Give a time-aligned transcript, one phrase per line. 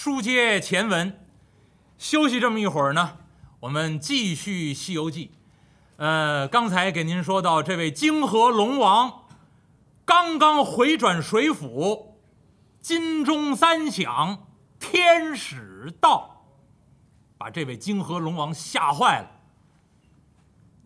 [0.00, 1.26] 书接前文，
[1.98, 3.18] 休息这么一会儿呢，
[3.58, 5.26] 我们继续《西游记》。
[5.96, 9.24] 呃，刚才给您说到，这位泾河龙王
[10.04, 12.16] 刚刚回转水府，
[12.80, 14.46] 金钟三响，
[14.78, 16.44] 天使到，
[17.36, 19.28] 把这位泾河龙王吓坏了。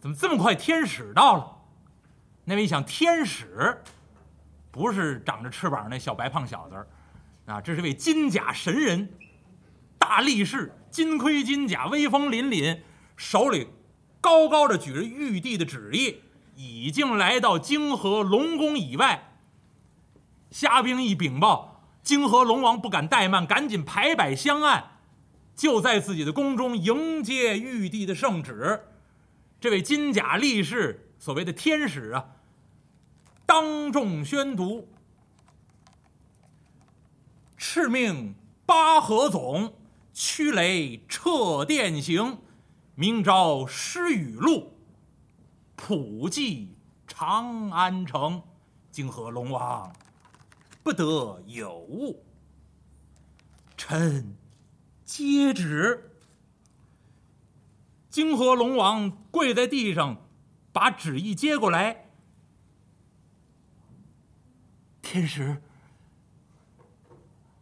[0.00, 1.58] 怎么这么快天使到了？
[2.44, 3.78] 那位一想，天使
[4.70, 6.86] 不是长着翅膀那小白胖小子。
[7.52, 9.10] 啊，这是位金甲神人，
[9.98, 12.78] 大力士，金盔金甲，威风凛凛，
[13.14, 13.68] 手里
[14.22, 16.16] 高高的举着玉帝的旨意，
[16.56, 19.34] 已经来到泾河龙宫以外。
[20.50, 24.92] 虾兵一禀报，泾河龙王不敢怠慢，赶紧排摆香案，
[25.54, 28.80] 就在自己的宫中迎接玉帝的圣旨。
[29.60, 32.24] 这位金甲力士，所谓的天使啊，
[33.44, 34.88] 当众宣读。
[37.62, 38.34] 敕命
[38.66, 39.72] 八合总
[40.12, 42.40] 驱雷掣电行，
[42.96, 44.76] 明朝施雨露，
[45.76, 48.42] 普济长安城。
[48.90, 49.94] 泾河龙王
[50.82, 52.26] 不得有误。
[53.76, 54.36] 臣
[55.04, 56.10] 接旨。
[58.10, 60.28] 泾河龙王跪在地上，
[60.72, 62.10] 把旨意接过来。
[65.00, 65.62] 天使。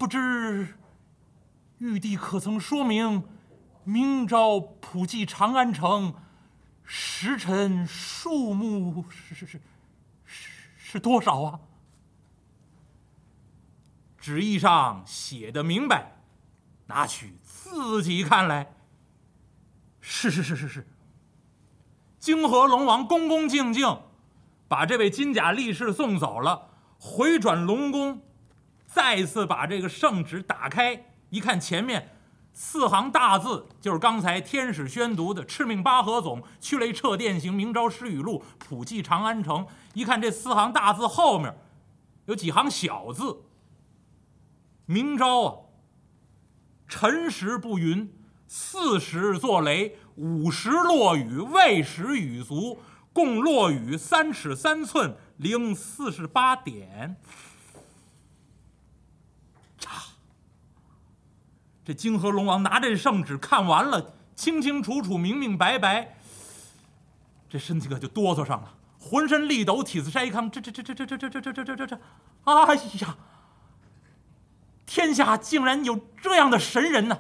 [0.01, 0.79] 不知
[1.77, 3.23] 玉帝可曾说明，
[3.85, 6.15] 明朝普济长安城
[6.85, 9.61] 时辰数目是是是
[10.25, 11.61] 是是多少啊？
[14.17, 16.13] 旨意上写的明白，
[16.87, 18.73] 拿去自己看来。
[20.01, 20.89] 是是是是是。
[22.19, 24.01] 泾河龙王恭恭敬敬，
[24.67, 28.23] 把这位金甲力士送走了，回转龙宫。
[28.93, 32.11] 再次把这个圣旨打开，一看前面
[32.53, 39.65] 四行大字，就是刚才天使宣读的“敕命八合总驱雷掣电行，明朝施雨露，普济长安城”。
[39.95, 41.57] 一看这四行大字后面
[42.27, 43.45] 有几行小字
[44.87, 45.57] ：“明朝啊，
[46.89, 48.13] 辰时不云，
[48.49, 52.81] 巳时作雷，午时落雨，未时雨足，
[53.13, 57.17] 共落雨三尺三寸零四十八点。”
[61.91, 66.15] 这泾河龙王拿着圣旨看完了，清清楚楚、明明白白，
[67.49, 70.49] 这身体可就哆嗦上了，浑身力抖，体子筛糠。
[70.49, 72.01] 这这这这这这这这这这这这这，
[72.45, 73.17] 哎呀！
[74.87, 77.19] 天下竟然有这样的神人呢，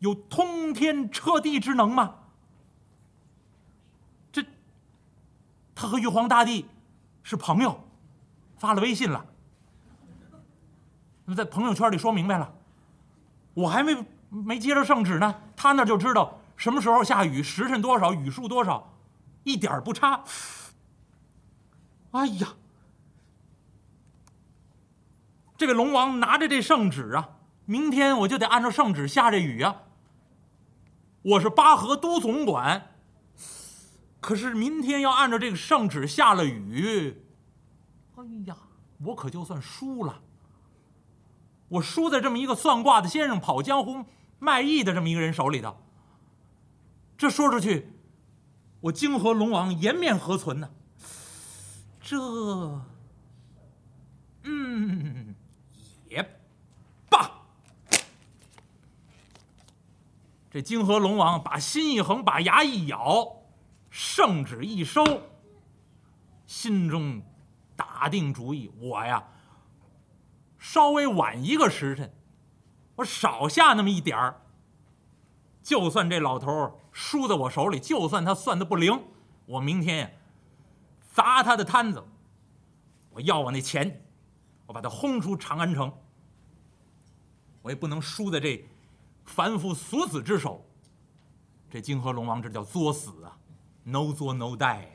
[0.00, 2.16] 有通天彻地之能吗？
[4.32, 4.44] 这，
[5.72, 6.66] 他和玉皇大帝
[7.22, 7.80] 是朋友，
[8.56, 9.24] 发了微信了，
[11.26, 12.52] 那在朋友圈里说明白了。
[13.54, 13.96] 我还没
[14.28, 18.94] 没接着圣旨呢，他那就知道什么时候下雨，时辰多少，雨数多少，
[19.44, 20.24] 一点不差。
[22.10, 22.54] 哎呀，
[25.56, 27.30] 这位龙王拿着这圣旨啊，
[27.64, 29.82] 明天我就得按照圣旨下这雨啊。
[31.22, 32.90] 我是八河都总管，
[34.20, 37.24] 可是明天要按照这个圣旨下了雨，
[38.16, 38.56] 哎呀，
[38.98, 40.20] 我可就算输了。
[41.74, 44.04] 我输在这么一个算卦的先生跑江湖
[44.38, 45.76] 卖艺的这么一个人手里头。
[47.18, 47.92] 这说出去，
[48.80, 50.70] 我泾河龙王颜面何存呢？
[52.00, 52.16] 这，
[54.44, 55.34] 嗯，
[56.08, 56.22] 也
[57.08, 57.30] 罢。
[60.50, 63.26] 这泾河龙王把心一横，把牙一咬，
[63.90, 65.02] 圣旨一收，
[66.46, 67.20] 心中
[67.74, 69.24] 打定主意：我呀。
[70.64, 72.10] 稍微晚一个时辰，
[72.96, 74.40] 我少下那么一点儿，
[75.62, 78.98] 就算这老头输在我手里，就算他算的不灵，
[79.44, 80.10] 我明天呀
[81.12, 82.02] 砸他的摊子，
[83.10, 84.02] 我要我那钱，
[84.64, 85.92] 我把他轰出长安城，
[87.60, 88.64] 我也不能输在这
[89.26, 90.64] 凡夫俗子之手。
[91.68, 93.36] 这泾河龙王这叫作死啊
[93.82, 94.86] ，no 作 no die。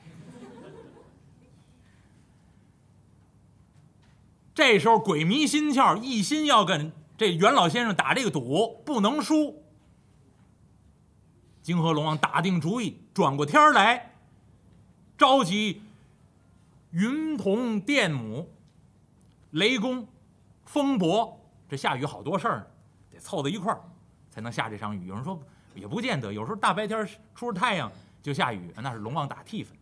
[4.60, 9.64] 这时候鬼迷心窍，一心要跟这袁老先生打这个赌，不能输。
[11.64, 14.12] 泾河龙王打定主意，转过天来，
[15.18, 15.82] 召集
[16.92, 18.50] 云童、电母、
[19.52, 20.06] 雷公、
[20.66, 21.40] 风伯，
[21.70, 22.66] 这下雨好多事儿呢，
[23.12, 23.80] 得凑到一块儿
[24.30, 25.08] 才能下这场雨。
[25.08, 25.42] 有人说
[25.74, 27.90] 也不见得，有时候大白天出着太阳
[28.22, 29.74] 就下雨，那是龙王打替分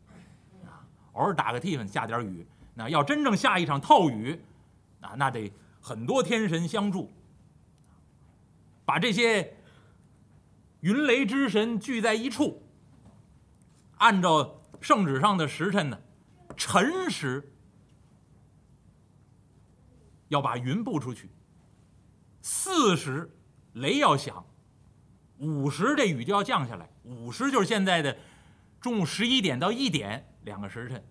[0.68, 2.46] 啊，偶尔打个替分下点雨。
[2.76, 4.40] 那要真正下一场透雨。
[5.08, 7.12] 啊，那得很多天神相助。
[8.86, 9.58] 把这些
[10.80, 12.64] 云雷之神聚在一处，
[13.98, 16.00] 按照圣旨上的时辰呢，
[16.56, 17.52] 辰时
[20.30, 21.30] 要把云布出去，
[22.42, 23.30] 巳时
[23.74, 24.46] 雷要响，
[25.38, 26.90] 午时这雨就要降下来。
[27.04, 28.18] 午时就是现在的
[28.80, 31.04] 中午十一点到一点两个时辰。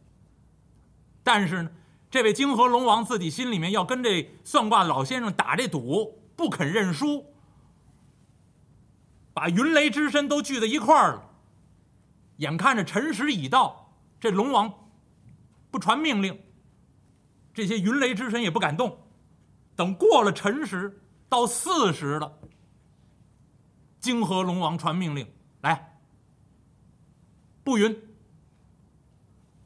[1.22, 1.70] 但是呢，
[2.16, 7.26] 这位泾河龙王自己心里面要跟这算卦老先生打这赌，不肯认输，
[9.34, 11.30] 把云雷之身都聚在一块儿了。
[12.38, 14.88] 眼看着辰时已到，这龙王
[15.70, 16.40] 不传命令，
[17.52, 18.98] 这些云雷之神也不敢动。
[19.74, 20.98] 等过了辰时，
[21.28, 22.38] 到巳时了，
[24.00, 25.30] 泾河龙王传命令
[25.60, 25.98] 来
[27.62, 27.94] 不云。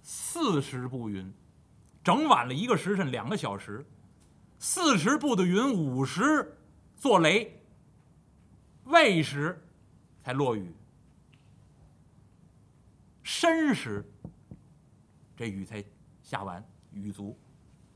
[0.02, 1.32] 巳时不云。
[2.02, 3.85] 整晚了一个时辰，两个小时，
[4.58, 6.56] 四时步的云，五时
[6.97, 7.62] 做雷，
[8.85, 9.62] 未时
[10.23, 10.75] 才落雨，
[13.23, 14.05] 申时
[15.37, 15.85] 这雨才
[16.23, 17.38] 下完，雨足，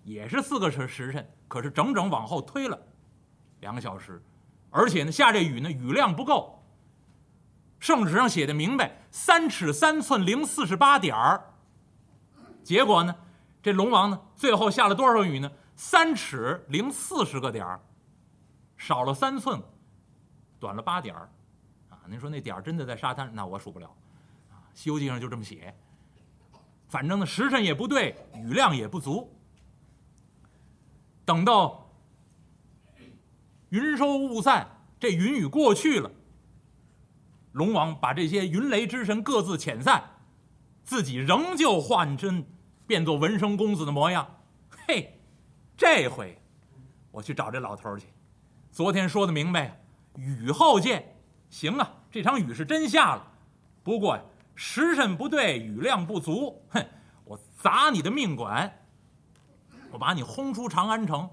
[0.03, 2.79] 也是四个时时辰，可是整整往后推了
[3.61, 4.23] 两个小时，
[4.71, 6.62] 而且呢，下这雨呢，雨量不够。
[7.79, 11.55] 圣旨上写的明白，三尺三寸零四十八点儿，
[12.62, 13.15] 结果呢？
[13.64, 15.50] 这龙王呢，最后下了多少雨呢？
[15.75, 17.81] 三尺零四十个点儿，
[18.76, 19.58] 少了三寸，
[20.61, 21.31] 短了八点儿，
[21.88, 21.99] 啊！
[22.06, 23.34] 您说那点儿真的在沙滩？
[23.34, 23.87] 那我数不了，
[24.50, 25.75] 啊，《西游记》上就这么写。
[26.90, 29.34] 反正呢，时辰也不对，雨量也不足。
[31.25, 31.90] 等到
[33.70, 34.69] 云收雾散，
[35.00, 36.10] 这云雨过去了，
[37.52, 40.05] 龙王把这些云雷之神各自遣散，
[40.84, 42.44] 自己仍旧换真。
[42.86, 44.28] 变作文生公子的模样，
[44.86, 45.19] 嘿，
[45.76, 46.36] 这回
[47.10, 48.08] 我去找这老头去。
[48.70, 49.81] 昨天说的明白，
[50.16, 51.16] 雨后见。
[51.48, 53.25] 行啊，这场雨是真下了，
[53.84, 54.22] 不过呀，
[54.56, 56.60] 时辰不对，雨量不足。
[56.70, 56.84] 哼，
[57.25, 58.84] 我砸你的命馆，
[59.92, 61.31] 我把你轰出长安城，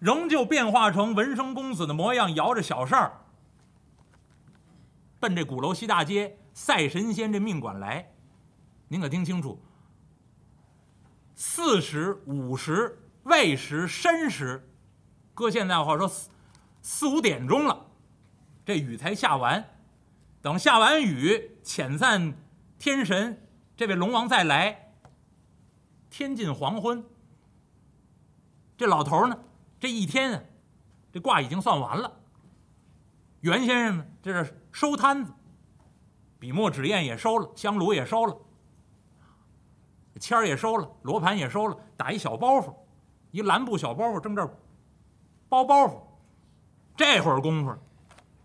[0.00, 3.20] 仍旧变化成文生公子的模样，摇着小扇儿，
[5.20, 8.10] 奔这鼓楼西大街赛神仙这命馆来。
[8.88, 9.62] 您可听清楚。
[11.40, 14.68] 四时、五时、未时、申时，
[15.34, 16.30] 搁现在话说，四
[16.82, 17.86] 四五点钟了，
[18.66, 19.64] 这雨才下完。
[20.42, 22.34] 等下完雨，遣散
[22.76, 23.40] 天神，
[23.76, 24.90] 这位龙王再来。
[26.10, 27.04] 天近黄昏，
[28.76, 29.38] 这老头呢，
[29.78, 30.42] 这一天啊，
[31.12, 32.20] 这卦已经算完了。
[33.42, 35.32] 袁先生呢，这是收摊子，
[36.40, 38.36] 笔墨纸砚也收了，香炉也收了。
[40.18, 42.74] 签儿也收了，罗盘也收了，打一小包袱，
[43.30, 44.50] 一蓝布小包袱，正这儿
[45.48, 46.00] 包包袱。
[46.96, 47.72] 这会儿功夫，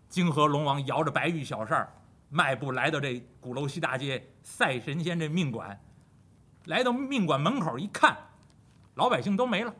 [0.08, 1.92] 泾河龙王摇着白玉小扇儿，
[2.28, 5.80] 迈步来到这鼓楼西大街赛神仙这命馆，
[6.66, 8.16] 来到命馆门口一看，
[8.94, 9.74] 老百姓都没了，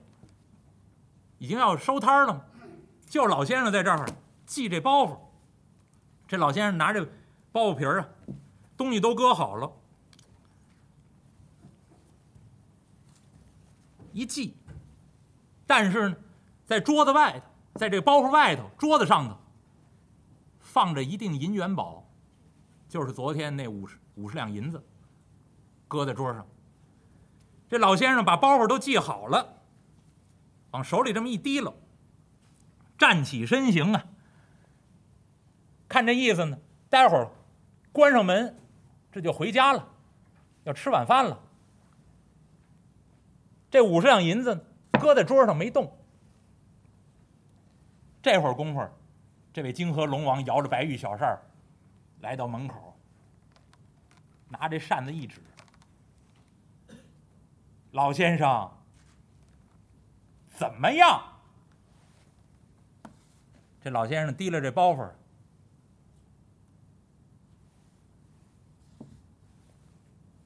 [1.39, 2.45] 已经要收摊儿了，
[3.07, 4.05] 就老先生在这儿
[4.47, 5.17] 系这包袱。
[6.27, 7.07] 这老先生拿着
[7.53, 8.09] 包袱皮儿啊，
[8.77, 9.71] 东西都搁好了。
[14.15, 14.57] 一系，
[15.67, 16.17] 但是呢，
[16.65, 19.37] 在桌子外头，在这包袱外头，桌子上头
[20.61, 22.09] 放着一锭银元宝，
[22.89, 24.81] 就是昨天那五十五十两银子，
[25.89, 26.47] 搁在桌上。
[27.69, 29.63] 这老先生把包袱都系好了，
[30.71, 31.77] 往手里这么一提溜，
[32.97, 34.05] 站起身形啊，
[35.89, 36.57] 看这意思呢，
[36.89, 37.33] 待会儿
[37.91, 38.57] 关上门，
[39.11, 39.89] 这就回家了，
[40.63, 41.41] 要吃晚饭了。
[43.75, 44.65] 这五十两银子
[45.01, 45.93] 搁在桌上没动。
[48.23, 48.89] 这会儿功夫，
[49.53, 51.43] 这位泾河龙王摇着白玉小扇儿，
[52.21, 52.97] 来到门口，
[54.49, 55.41] 拿这扇子一指
[57.91, 58.71] ：“老先生，
[60.55, 61.21] 怎么样？”
[63.83, 65.11] 这老先生提了这包袱，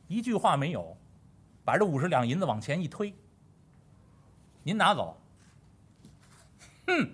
[0.06, 0.96] 一句话没有。
[1.68, 3.14] 把这五十两银子往前一推，
[4.62, 5.20] 您拿走。
[6.86, 7.10] 哼！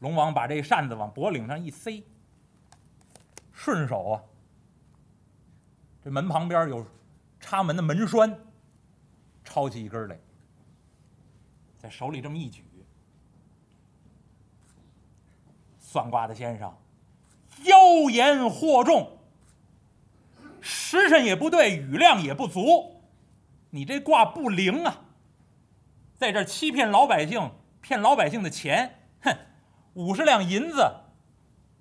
[0.00, 2.04] 龙王把这扇子往脖领上一塞，
[3.54, 4.22] 顺手啊，
[6.04, 6.86] 这门旁边有
[7.40, 8.38] 插门的门栓，
[9.42, 10.20] 抄起一根来，
[11.78, 12.62] 在手里这么一举。
[15.78, 16.70] 算卦的先生，
[17.64, 19.21] 妖言惑众。
[20.62, 23.02] 时辰也不对，雨量也不足，
[23.70, 25.00] 你这卦不灵啊！
[26.14, 27.50] 在这欺骗老百姓，
[27.80, 29.36] 骗老百姓的钱，哼，
[29.94, 30.88] 五十两银子，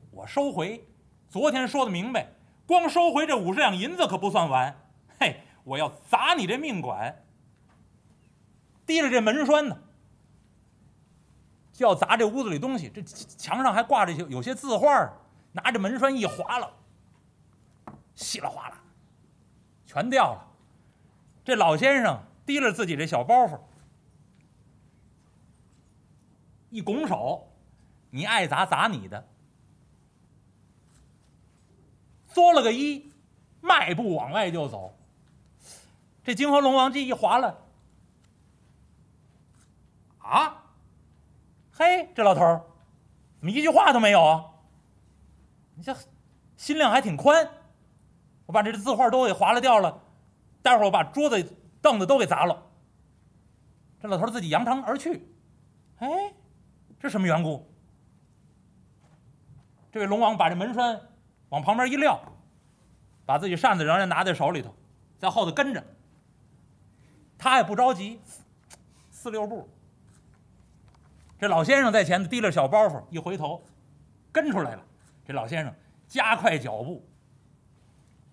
[0.10, 0.88] 我收回。
[1.30, 2.34] 昨天说的明白，
[2.66, 4.76] 光收回这五十两银子可不算完。
[5.20, 7.24] 嘿，我要砸你这命馆！
[8.88, 9.78] 提着这门栓呢，
[11.72, 12.90] 就要砸这屋子里东西。
[12.90, 15.14] 这墙上还挂着有有些字画，
[15.52, 16.74] 拿着门栓一划了，
[18.16, 18.82] 稀里哗啦，
[19.86, 20.48] 全掉了。
[21.44, 23.60] 这老先生提着自己这小包袱，
[26.70, 27.52] 一拱手
[28.12, 29.28] ：“你爱砸砸你的。”
[32.34, 33.12] 作了个揖，
[33.62, 34.96] 迈步往外就走。
[36.24, 37.58] 这泾河龙王这一划了，
[40.20, 40.64] 啊，
[41.74, 42.64] 嘿，这老头儿
[43.40, 44.46] 怎么一句话都没有啊？
[45.76, 45.96] 你这
[46.58, 47.50] 心量还挺宽。
[48.52, 49.98] 我把这字画都给划了掉了，
[50.62, 52.62] 待会儿我把桌子、凳子都给砸了。
[54.02, 55.26] 这老头自己扬长而去。
[56.00, 56.34] 哎，
[57.00, 57.66] 这什么缘故？
[59.90, 61.00] 这位龙王把这门栓
[61.48, 62.20] 往旁边一撂，
[63.26, 64.76] 把自己扇子仍然拿在手里头，
[65.18, 65.82] 在后头跟着。
[67.38, 68.20] 他也不着急，
[69.12, 69.70] 四六步。
[71.40, 73.64] 这老先生在前头提着小包袱，一回头，
[74.30, 74.84] 跟出来了。
[75.24, 75.74] 这老先生
[76.06, 77.08] 加快脚步，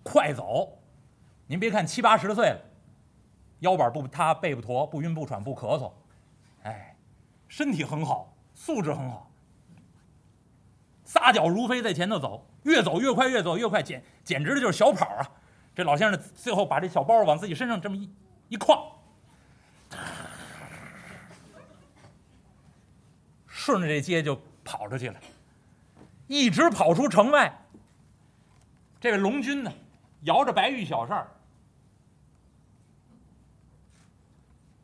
[0.09, 0.79] 快走。
[1.45, 2.59] 您别看七八十岁了，
[3.59, 5.91] 腰板不塌，背不驼，不晕不喘不咳嗽，
[6.63, 6.95] 哎，
[7.47, 9.29] 身体很好，素质很好。
[11.03, 15.31] 撒脚如飞在前头走，越走越快，越走越快，简简直的就是小跑啊！
[15.75, 18.11] 这老先生最后把这小包往自己身上这么一
[18.49, 18.93] 一挎。
[23.47, 25.19] 顺着这街就跑出去了，
[26.27, 27.55] 一直跑出城外。
[28.99, 29.71] 这位龙君呢，
[30.21, 31.27] 摇着白玉小扇儿，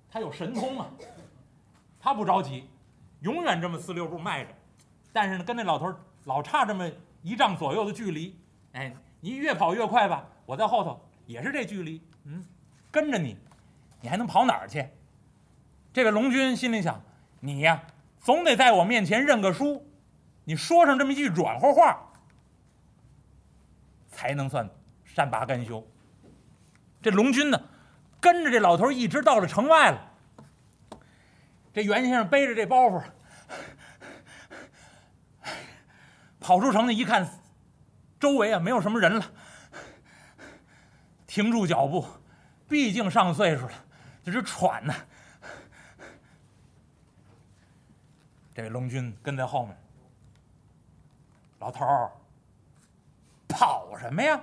[0.10, 0.88] 他有神通啊，
[2.00, 2.70] 他不着急，
[3.22, 4.52] 永远这么四六步迈着。
[5.12, 5.94] 但是呢，跟那老头
[6.26, 6.90] 老差这么
[7.22, 8.40] 一丈左右的距离。
[8.74, 12.46] 哎，你越跑越快吧，我在后头也是这距离，嗯，
[12.92, 13.38] 跟着你，
[14.02, 14.88] 你还能跑哪儿去？
[15.94, 17.02] 这位龙君心里想：
[17.40, 17.84] 你呀。
[18.20, 19.86] 总得在我面前认个输，
[20.46, 22.12] 你说上这么一句软和话，
[24.10, 24.68] 才能算
[25.16, 25.82] 善罢甘休。
[27.02, 27.58] 这龙军呢，
[28.20, 30.12] 跟着这老头一直到了城外了。
[31.74, 33.02] 这袁先生背着这包袱，
[36.42, 37.26] 跑出城去一看，
[38.20, 39.26] 周围啊没有什么人了，
[41.26, 42.06] 停住脚步，
[42.68, 43.74] 毕竟上岁数了，
[44.22, 44.94] 这是喘呢。
[48.54, 49.78] 这龙军跟在后面，
[51.60, 52.12] 老头儿，
[53.48, 54.42] 跑什么呀？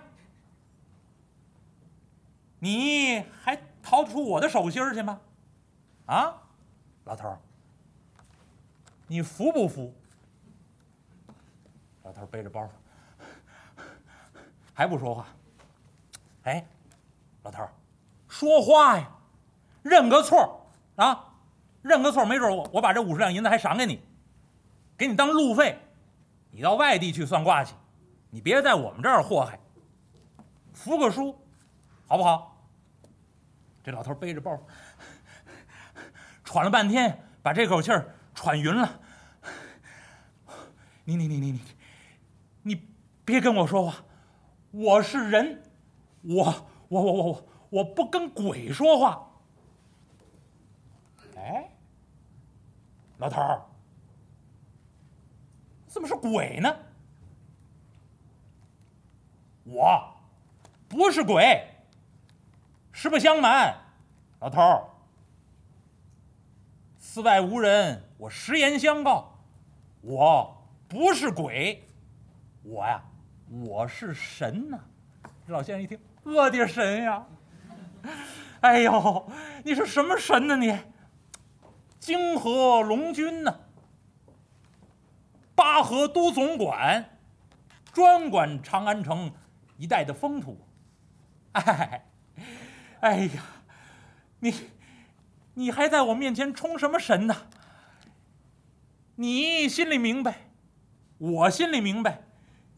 [2.64, 5.19] 你还逃出我的手心去吗？
[6.07, 6.33] 啊，
[7.02, 7.40] 老头儿，
[9.09, 9.92] 你服不服？
[12.04, 12.71] 老头背着包，
[14.73, 15.26] 还不说话。
[16.45, 16.64] 哎，
[17.42, 17.73] 老头儿，
[18.28, 19.11] 说话呀，
[19.83, 20.64] 认个错
[20.95, 21.35] 啊！
[21.83, 24.00] 认个错，没准我我把这五十两银子还赏给你，
[24.97, 25.81] 给你当路费，
[26.52, 27.75] 你到外地去算卦去，
[28.31, 29.59] 你别在我们这儿祸害。
[30.73, 31.37] 服个输，
[32.07, 32.50] 好不好？
[33.83, 34.59] 这老头背着包，
[36.45, 39.01] 喘了半天，把这口气儿喘匀了。
[41.05, 41.61] 你你你你你，
[42.62, 42.89] 你
[43.25, 44.05] 别跟我说话，
[44.71, 45.62] 我是人，
[46.23, 49.29] 我我我我我我不跟鬼说话。
[51.37, 51.69] 哎。
[53.19, 53.62] 老头儿，
[55.87, 56.77] 怎么是鬼呢？
[59.65, 60.12] 我
[60.89, 61.72] 不是鬼，
[63.02, 63.75] 实不相瞒，
[64.38, 64.85] 老头儿，
[66.99, 69.40] 寺外无人，我实言相告，
[70.02, 71.85] 我不是鬼，
[72.62, 73.02] 我呀，
[73.50, 74.78] 我是神呐！
[75.49, 77.26] 老先生一听，我的神呀！
[78.62, 79.28] 哎呦，
[79.64, 80.78] 你是什么神呢你？
[81.99, 83.62] 泾河龙君呢？
[85.56, 87.18] 巴河都总管，
[87.92, 89.32] 专管长安城
[89.76, 90.56] 一带的风土。
[91.54, 92.06] 哎，
[93.02, 93.42] 哎呀，
[94.38, 94.54] 你，
[95.54, 97.37] 你还在我面前充什么神呢？
[99.16, 100.50] 你心里明白，
[101.18, 102.23] 我心里明白，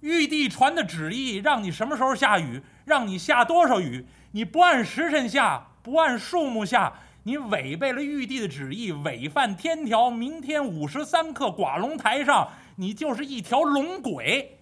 [0.00, 7.00] 玉帝传的旨意，让你什么时候下雨，让你下多少雨，你不按时辰下，不按数目下。
[7.24, 14.58] 你违背了玉帝的旨意，违反天条，明天午时三刻寡龙台上，你就是一条龙鬼，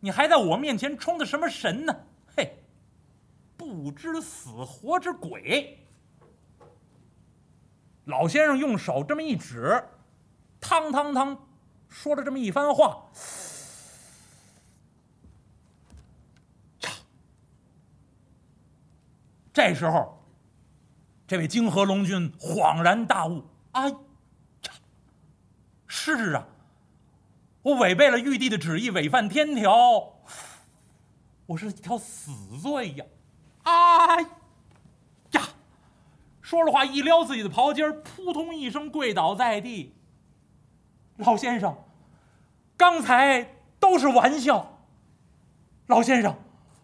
[0.00, 1.96] 你还在我面前充的什么神呢？
[3.84, 5.78] 不知死活之鬼！
[8.06, 9.84] 老先生用手这么一指，
[10.58, 11.46] 汤汤汤，
[11.90, 13.10] 说了这么一番话，
[19.52, 20.18] 这时候，
[21.26, 23.94] 这位泾河龙君恍然大悟：“哎，
[25.86, 26.48] 是啊，
[27.60, 30.14] 我违背了玉帝的旨意，违反天条，
[31.44, 33.04] 我是一条死罪呀！
[33.64, 34.22] 哎
[35.32, 35.42] 呀！”
[36.40, 39.94] 说着话，一撩自己的袍襟扑通一声跪倒在地。
[41.16, 41.76] 老先生，
[42.76, 44.78] 刚才都是玩笑。
[45.86, 46.36] 老先生，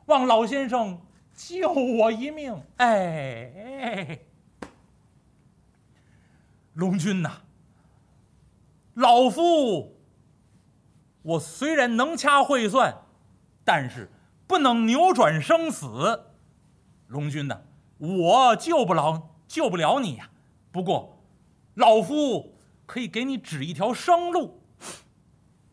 [0.06, 1.00] 望老先生。
[1.32, 2.62] 救我一命！
[2.76, 4.18] 哎，
[6.74, 7.40] 龙君呐，
[8.92, 9.96] 老夫
[11.22, 13.04] 我虽然能掐会算，
[13.64, 14.10] 但是
[14.46, 16.29] 不能扭转生死。
[17.10, 17.60] 龙君呐，
[17.98, 20.30] 我救不了救不了你呀。
[20.72, 21.18] 不过，
[21.74, 22.54] 老夫
[22.86, 24.62] 可以给你指一条生路。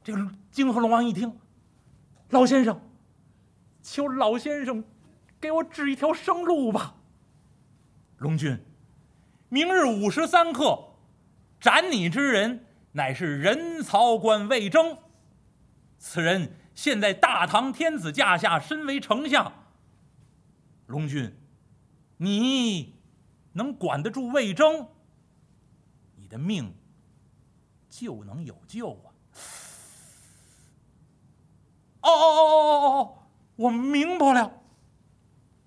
[0.03, 1.38] 这个泾河龙王一听，
[2.29, 2.82] 老先生，
[3.82, 4.84] 求老先生。
[5.39, 6.96] 给我指一条生路吧，
[8.17, 8.60] 龙君。
[9.50, 10.96] 明日午时三刻，
[11.60, 14.98] 斩你之人乃是人曹官魏征。
[16.00, 19.57] 此人现在大唐天子驾下，身为丞相。
[20.88, 21.34] 龙君，
[22.17, 22.96] 你
[23.53, 24.88] 能管得住魏征，
[26.15, 26.74] 你的命
[27.89, 29.08] 就能有救啊！
[32.01, 33.17] 哦哦哦哦哦哦，
[33.58, 34.51] 我明白了。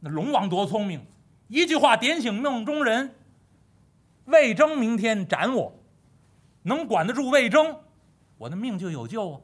[0.00, 1.04] 那龙王多聪明，
[1.48, 3.14] 一句话点醒梦中人。
[4.24, 5.72] 魏征明天斩我，
[6.62, 7.80] 能管得住魏征，
[8.38, 9.40] 我的命就有救啊！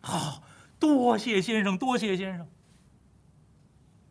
[0.00, 0.42] 好，
[0.78, 2.48] 多谢先生，多谢先生。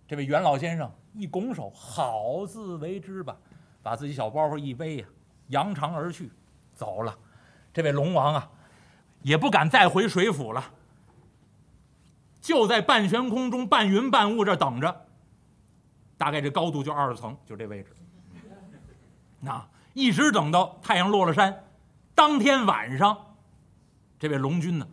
[0.10, 3.38] 这位袁老先生一拱手，好自为之吧，
[3.84, 5.06] 把自己小包袱一背呀，
[5.50, 6.32] 扬长而去，
[6.74, 7.16] 走了。
[7.72, 8.50] 这位龙王啊，
[9.22, 10.72] 也不敢再回水府了，
[12.42, 15.06] 就在半悬空中半云半雾这等着。
[16.18, 17.94] 大概这高度就二十层，就这位置。
[19.40, 21.66] 那一直等到太阳落了山，
[22.16, 23.36] 当天晚上，
[24.18, 24.88] 这位龙君呢，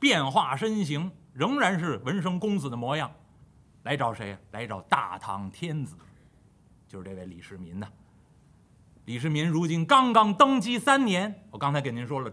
[0.00, 3.12] 变化身形，仍然是文生公子的模样，
[3.82, 4.36] 来找谁？
[4.52, 5.96] 来找大唐天子，
[6.86, 7.88] 就是这位李世民呐。
[9.04, 12.32] 李世民如今刚刚登基三年，我刚才给您说了，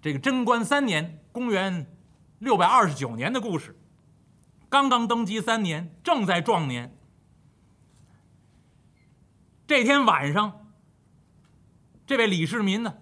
[0.00, 1.86] 这个贞观三年，公元
[2.38, 3.76] 六百二十九年的故事，
[4.70, 6.96] 刚刚登基三年，正在壮年。
[9.66, 10.72] 这天晚上，
[12.06, 12.96] 这位李世民呢，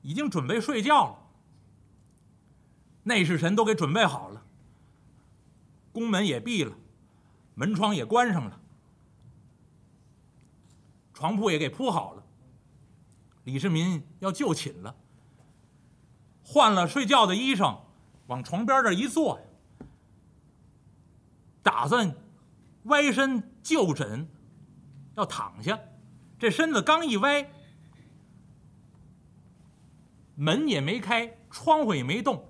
[0.00, 1.18] 已经准备睡觉了。
[3.02, 4.39] 内侍臣都给准备好了，
[5.92, 6.76] 宫门也闭了，
[7.54, 8.60] 门窗也关上了，
[11.12, 12.22] 床铺也给铺好了。
[13.44, 14.94] 李世民要就寝了，
[16.44, 17.78] 换了睡觉的衣裳，
[18.26, 19.40] 往床边这一坐，
[21.62, 22.14] 打算
[22.84, 24.28] 歪身就枕。
[25.16, 25.78] 要躺下，
[26.38, 27.50] 这身子刚一歪，
[30.36, 32.46] 门也没开，窗户也没动。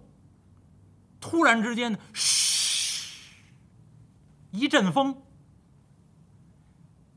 [1.18, 2.59] 突然之间呢，嘘，
[4.50, 5.22] 一阵风，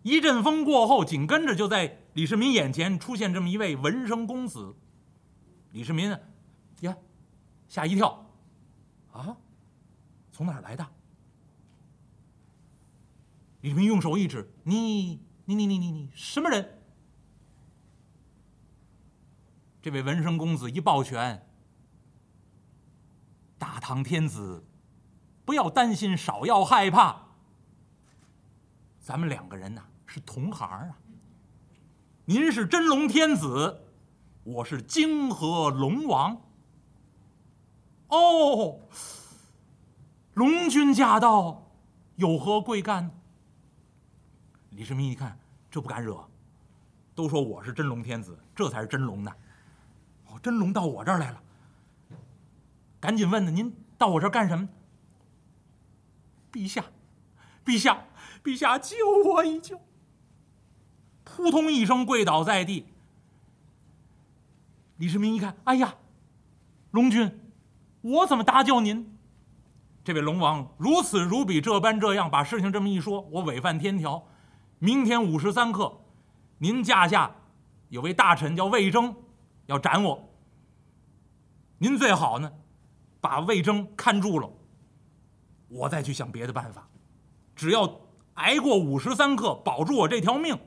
[0.02, 4.76] 一阵风过后，紧跟着就在李世民眼前出现这么一位文生公子。
[5.72, 6.16] 李世民
[6.82, 6.98] 呀，
[7.68, 8.26] 吓一跳，
[9.12, 9.36] 啊，
[10.32, 10.88] 从哪儿来的？
[13.62, 15.20] 李世民用手一指，你。
[15.46, 16.80] 你你你你你什么人？
[19.82, 21.46] 这位文生公子一抱拳
[23.60, 24.64] ：“大唐天子，
[25.44, 27.23] 不要担心，少要害怕。
[29.04, 30.98] 咱们两个人呐是同行啊。
[32.24, 33.84] 您是真龙天子，
[34.46, 36.42] 我是泾河龙王。
[38.08, 38.80] 哦，
[40.36, 41.70] 龙君驾到，
[42.16, 43.12] 有何贵干？”
[44.72, 45.38] 李世民一看，
[45.70, 46.26] 这不敢惹，
[47.14, 49.32] 都说我是真龙天子，这才是真龙呢。
[50.28, 51.44] 哦，真龙到我这儿来了，
[53.02, 54.70] 赶紧问呢，您到我这儿干什么？
[56.54, 56.86] 陛下，
[57.66, 58.02] 陛下，
[58.44, 59.80] 陛下，救我一救！
[61.24, 62.86] 扑通一声跪倒在地。
[64.98, 65.96] 李世民一看，哎呀，
[66.92, 67.40] 龙君，
[68.02, 69.18] 我怎么搭救您？
[70.04, 74.28] 这位龙王如此如彼，这般这样，把事情这么一说，我违反天条。
[74.80, 76.02] 明天午时三刻，
[76.58, 77.34] 您驾下
[77.88, 79.16] 有位大臣叫魏征，
[79.68, 80.30] 要斩我。
[81.78, 82.52] 您最好呢，
[83.22, 84.52] 把魏征看住了，
[85.70, 86.88] 我再去想别的办法。
[87.56, 87.88] 只要
[88.36, 90.58] 挨过午时三刻，保住我这条命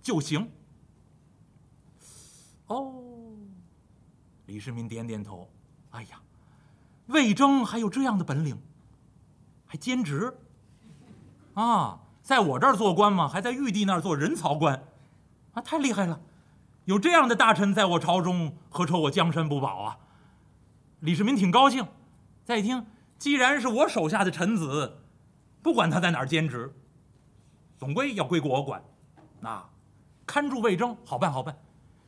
[0.00, 0.50] 就行。
[2.66, 3.02] 哦，
[4.46, 5.50] 李世民点点头。
[5.90, 6.20] 哎呀，
[7.06, 8.60] 魏征还有这样的本领，
[9.66, 10.36] 还兼职
[11.54, 13.28] 啊，在我这儿做官吗？
[13.28, 14.82] 还在玉帝那儿做人曹官，
[15.52, 16.20] 啊，太厉害了！
[16.86, 19.98] 有这样的大臣在我朝中，何愁我江山不保啊？
[21.00, 21.86] 李世民挺高兴。
[22.44, 22.86] 再一听，
[23.18, 24.98] 既然是我手下的臣子，
[25.62, 26.74] 不管他在哪儿兼职，
[27.76, 28.82] 总归要归我管。
[29.40, 29.64] 那
[30.26, 31.58] 看住魏征，好办好办。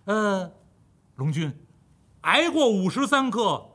[0.04, 0.52] 呃，
[1.16, 1.52] 龙君，
[2.22, 3.70] 挨过五十三刻。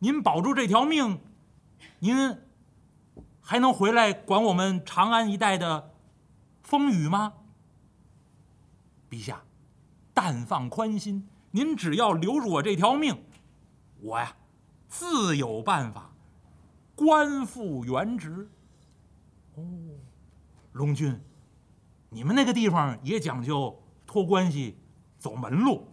[0.00, 1.18] 您保住这条命，
[1.98, 2.36] 您
[3.40, 5.94] 还能回来管我们长安一带的
[6.62, 7.32] 风雨吗？
[9.08, 9.42] 陛下，
[10.12, 13.24] 但放宽心，您只要留住我这条命，
[14.00, 14.36] 我呀
[14.88, 16.12] 自有办法
[16.94, 18.50] 官复原职。
[19.54, 19.62] 哦，
[20.74, 21.20] 龙君，
[22.10, 24.76] 你们那个地方也讲究托关系
[25.18, 25.88] 走门路，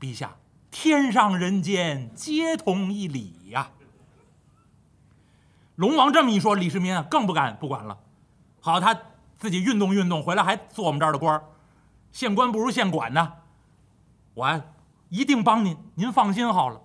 [0.00, 0.36] 陛下。
[0.70, 3.70] 天上人间皆同一理呀！
[5.76, 7.98] 龙王这么一说，李世民啊更不敢不管了。
[8.60, 9.00] 好，他
[9.38, 11.42] 自己运动运动，回来还做我们这儿的官儿
[12.10, 13.32] 县官不如县管呢。
[14.34, 14.62] 我
[15.08, 16.82] 一定帮您，您放心好了。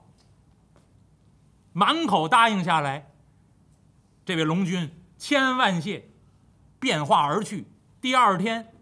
[1.74, 3.12] 满口答应下来，
[4.24, 6.08] 这位龙君千万谢，
[6.84, 7.66] 变化而去。
[8.02, 8.74] 第二天，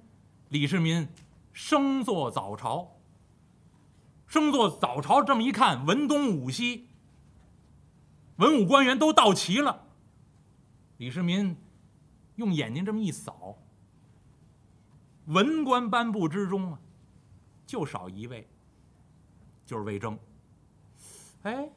[0.50, 1.08] 李世民
[1.54, 2.98] 升坐早朝。
[4.26, 6.88] 升坐早朝，这么一看，文东武西，
[8.38, 9.88] 文武官员都到齐了。
[10.98, 11.56] 李世民
[12.38, 13.58] 用眼睛这么一扫，
[15.26, 16.80] 文官颁布之中啊，
[17.68, 18.48] 就少一位，
[19.64, 20.18] 就是魏征。
[21.44, 21.70] 哎，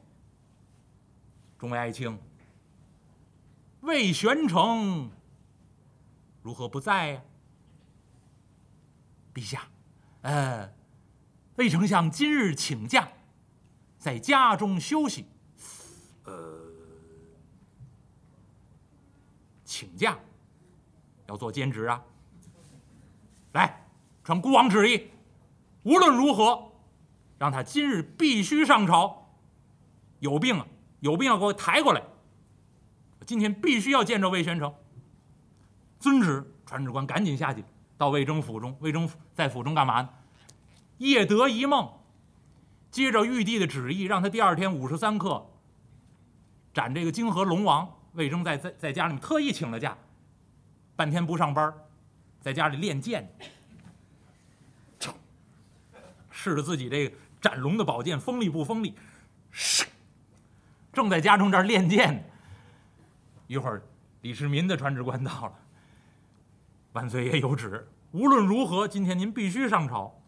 [1.59, 2.17] 众位爱卿，
[3.81, 5.11] 魏玄成
[6.45, 7.21] 如何不在呀？
[9.33, 9.63] 陛下，
[10.21, 10.69] 呃。
[11.55, 13.09] 魏丞相今日请假，
[13.97, 15.25] 在家中休息。
[16.25, 16.71] 呃，
[19.63, 20.19] 请假
[21.25, 22.03] 要做兼职啊？
[23.53, 23.87] 来，
[24.23, 25.09] 传孤王旨意，
[25.81, 26.73] 无论如何，
[27.39, 29.33] 让他今日必须上朝。
[30.19, 30.67] 有病啊！
[30.99, 32.03] 有病要给我抬过来。
[33.25, 34.71] 今天必须要见着魏宣城。
[35.99, 37.63] 遵旨，传旨官赶紧下去，
[37.97, 38.75] 到魏征府中。
[38.79, 40.09] 魏征府在府中干嘛呢？
[40.97, 41.91] 夜得一梦，
[42.91, 45.45] 接着玉帝的旨意，让他第二天五时三刻
[46.73, 47.91] 斩这个泾河龙王。
[48.13, 49.97] 魏征在在在家里面特意请了假，
[50.95, 51.73] 半天不上班，
[52.39, 53.29] 在家里练剑，
[56.31, 58.95] 试着自己这个斩龙的宝剑锋利不锋利。
[60.93, 62.21] 正在家中这儿练剑呢，
[63.47, 63.81] 一会儿
[64.21, 65.53] 李世民的传旨官到了，
[66.95, 70.24] 万岁爷有旨，无论如何，今天您必须上朝。